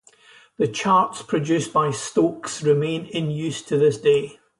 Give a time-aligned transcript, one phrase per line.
[0.57, 4.39] The charts produced by Stokes remain in use to this day.